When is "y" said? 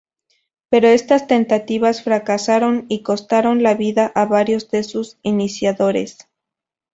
2.89-3.03